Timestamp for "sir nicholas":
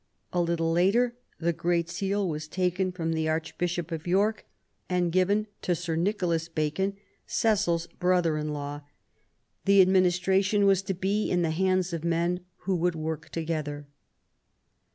5.75-6.49